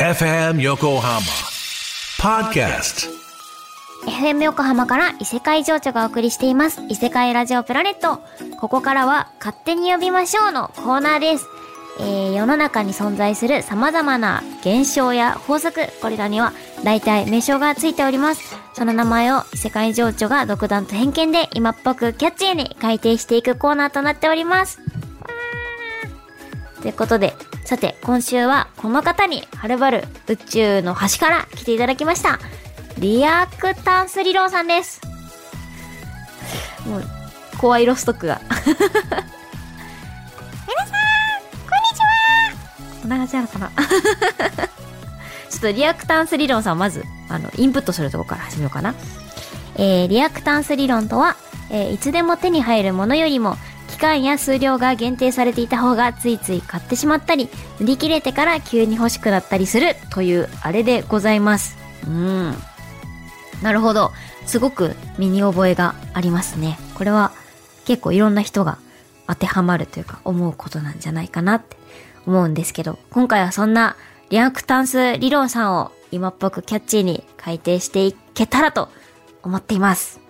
[0.00, 1.20] FM Yokohama
[2.20, 3.08] Podcast
[4.06, 8.22] FM 横浜から異世界情緒がお送りしています異世界ラジオプラネット
[8.60, 11.48] ここからは勝手に呼びましょうのコーナーです
[12.00, 16.52] えー、世の中に存在する様々な現象や法則、これらには
[16.84, 18.54] 大体名称がついております。
[18.74, 24.78] その名前を異世界情緒が独断と偏見で今っぽくキャッチーに改定していくコーナーとなっております。
[26.82, 27.34] ということで、
[27.68, 32.38] さて、今週はこの方にはるばる宇宙の端から来ていただきました。
[32.96, 35.02] リアクタンス理論さんです。
[36.86, 37.04] もう、
[37.58, 38.40] 怖いロストックが。
[43.02, 43.70] こんな感じなのかな
[45.50, 48.94] ちょっとリアクタンス理論さんまず、あの、インプットするとこから始めようかな。
[49.76, 51.36] えー、リアクタンス理論とは、
[51.68, 57.48] えー、いつでも手に入るものよりも、期間や数量が限定されていた方がついつい買ってしまったり、
[57.80, 61.76] 売り切れてから急に欲しくなったりするというあれでございます。
[62.06, 62.54] うん。
[63.62, 64.12] なるほど。
[64.46, 66.78] すごく身に覚えがありますね。
[66.94, 67.32] これは
[67.84, 68.78] 結構いろんな人が
[69.26, 71.76] 当てはまるというか思うことなんじゃないかなって
[72.26, 73.96] 思うんですけど、今回はそんな
[74.30, 78.88] リアクタンス理論さんを今っぽくキャッチーに改定していけたらと
[79.42, 80.20] 思っています。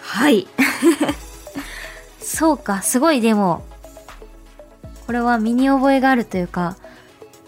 [0.00, 0.46] はい。
[2.24, 3.64] そうか、すごいでも、
[5.06, 6.76] これは身に覚えがあるというか、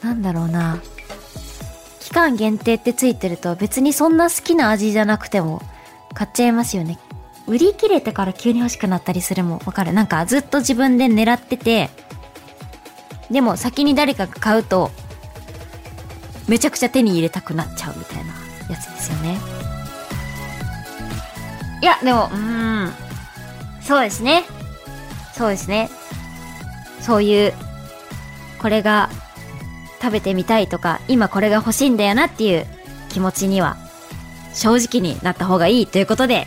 [0.02, 0.78] なんだろうな。
[2.00, 5.60] 期間限定ってついてると別にそんな好きな味じゃなくても
[6.14, 6.98] 買っちゃいますよね。
[7.46, 9.92] 売り切れてから急に欲しくなったりするもわかる？
[9.92, 11.90] なんかずっと自分で狙ってて、
[13.30, 14.90] でも先に誰かが買うと、
[16.48, 18.32] めちゃくちゃ手に入れたくなっちゃうみたいな
[18.70, 19.38] やつですよね。
[21.82, 22.92] いや、でも、うん。
[23.82, 24.44] そうですね。
[25.36, 25.90] そうですね。
[27.00, 27.52] そういう、
[28.60, 29.10] これが
[30.00, 32.66] 食べてみたいとか、今これが欲しいんだよなっていう
[33.10, 33.76] 気持ちには、
[34.54, 36.46] 正直になった方がいいということで、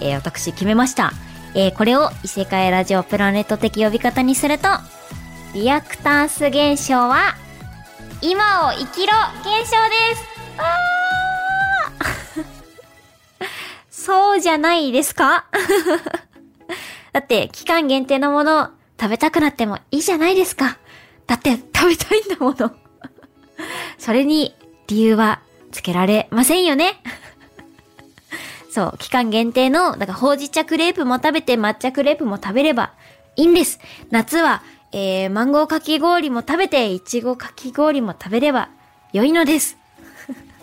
[0.00, 1.12] えー私決めました。
[1.54, 4.68] えーこれを異世界ラジオプラネット的呼び方にすると、
[5.54, 7.34] リアクタンス現象は、
[8.20, 10.24] 今を生きろ現象です
[10.58, 12.44] あー
[13.90, 15.44] そうじゃないですか？
[17.16, 20.76] だって、期間限定のもの食べたくなってもいいじゃないですか。
[21.26, 22.76] だって、食べたいんだもの。
[23.96, 24.54] それに、
[24.86, 25.40] 理由は
[25.72, 27.00] つけられませんよね。
[28.70, 32.92] そう、期間限定の、だからほうじ茶クレープも食べて抹茶クレープも食べれば
[33.34, 33.80] いいんです。
[34.10, 34.62] 夏は、
[34.92, 38.68] えー、マンゴーかき氷も食べて、いちごかき氷も食べれば
[39.14, 39.78] 良いのです。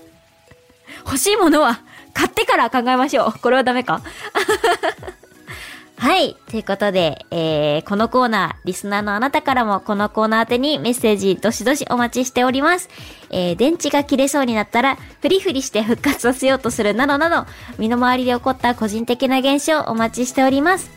[1.03, 1.81] 欲しいものは
[2.14, 3.40] 買ってから考えましょう。
[3.40, 4.03] これはダメか
[6.03, 6.36] はい。
[6.50, 12.90] ということで、えー、このコーナー、リスナーのあなたからもこのコーナー宛てにメッセージどしどしお待ちしております。
[13.30, 17.46] えー、電池が切れそうになったら、フリフリして復活させようとするなどなど、
[17.78, 20.91] 身の回りで起こった個人的な現象お待ちしております。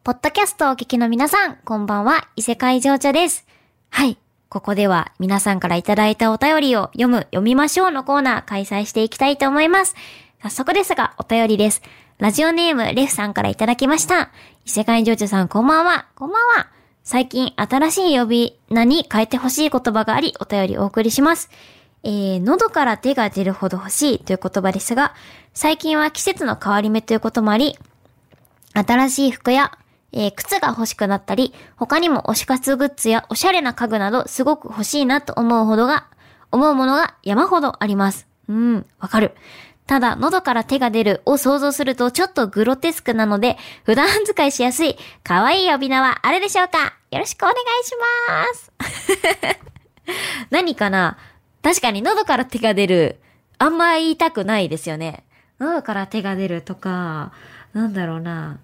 [0.04, 3.46] ポッドキャストをお聞きの皆さん、こんばんは、異世界情緒です。
[3.90, 4.18] はい。
[4.50, 9.96] ここでは皆さんからいただいたお便りを読む、読みましょうのコーナー開催していきたいと思います。
[10.42, 11.84] 早速ですが、お便りです。
[12.18, 14.32] ラジオネーム、レフさんからいただきました。
[14.66, 16.08] 異世界情緒さん、こんばんは。
[16.16, 16.68] こんばんは。
[17.04, 21.50] 最近、新しい呼び名に変えてほしい言葉があり、お便りお送りします。
[22.04, 25.14] えー、喉から手が出るほど欲しいという言葉ですが、
[25.54, 27.78] 最近は季節の変わり目ということもあり、
[28.74, 29.78] 新しい服や、
[30.12, 36.08] えー靴が欲しくなったり、他にも推し活グッズやおしゃれな家具などすごく欲しいなと思うほどが、
[36.52, 38.28] 思うものが山ほどあります。
[38.48, 39.36] うん、わかる。
[39.86, 46.94] ただ、喉から手が出るを想像するとちょっとグロテスクなので、普段使いしやすい、可愛い呼び名はあるでしょうか？
[47.12, 47.92] よろしくお願いし
[48.28, 48.72] ます。
[50.50, 51.18] 何かな？
[51.62, 53.20] 確かに喉から手が出る、
[53.58, 55.26] あんま言いたくないですよね。
[55.60, 57.34] 喉から手が出るとか、
[57.74, 58.60] なんだろうな。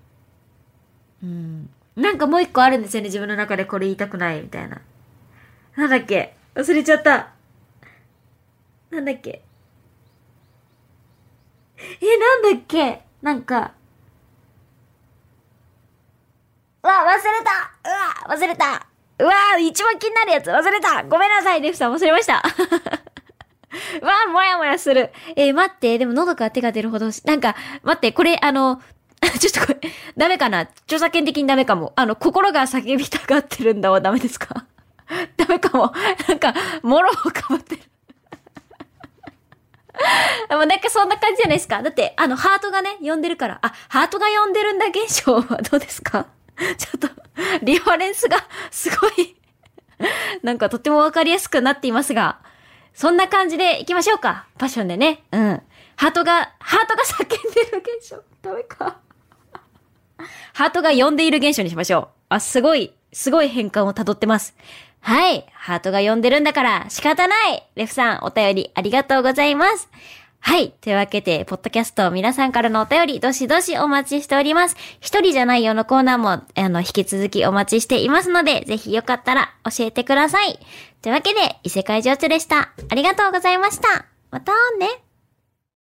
[1.23, 1.69] うん。
[1.95, 4.81] なんかもう一個あるんですよね、自分の中でこれ言いたくないみたいな。
[5.75, 6.35] なんだっけ？
[6.55, 7.31] 忘れちゃった。
[8.89, 9.41] なんだっけ？
[11.77, 13.01] え、なんだっけ？
[13.21, 13.73] なんか。
[16.81, 18.84] うわ、忘れたうわ、忘れた
[19.19, 22.43] うわ、一番気になるやつ忘れたごめんなさい、レフさん忘れました。
[24.01, 25.11] うわ、もやもやする。
[25.35, 28.81] えー待って、でも喉から手が出るほど、なんか、待って、これ、あの、
[29.39, 30.61] ちょっとこれ、ダメかな？
[30.61, 31.93] 著作権的にダメかも。
[31.95, 34.65] あの、心が叫びたがってるんだはダメですか？
[35.37, 35.93] ダメかも。
[36.27, 36.53] なんか、
[36.83, 37.81] もろをかぶってる。
[40.49, 41.81] でもなんかそんな感じじゃないですか。
[41.81, 43.59] だって、あの、ハートがね、呼んでるから。
[43.61, 46.27] あ、ハートが呼んでるんだ現象はどうですか？
[46.77, 47.09] ちょっと、
[47.63, 48.37] リファレンスが
[48.71, 49.35] すごい
[50.43, 52.39] なんかとってもわかりやすくなっていますが、
[52.93, 54.47] そんな感じで行きましょうか。
[54.57, 55.23] パッションでね。
[55.31, 55.61] うん。
[55.97, 58.21] ハートが、ハートが叫んでる現象。
[58.41, 58.97] ダメか。
[60.53, 62.07] ハートが呼んでいる現象にしましょう。
[62.29, 64.55] あ、すごい、すごい変換を辿ってます。
[65.01, 65.45] はい。
[65.53, 69.89] ハートが呼んでるんだから仕方ないレフさん、お便りありがとうございます。
[70.47, 70.75] はい。
[70.79, 74.77] というわけで、ポッドキャスト皆さんからのお便り、どしどしお待ちしております。
[74.99, 80.59] 一人じゃないよのコーナーも、あの、引き続きお待ちしていますので、ぜひよかったら教えてください。
[81.01, 82.69] というわけで、異世界情緒でした。
[82.89, 84.05] ありがとうございました。
[84.29, 85.04] またね。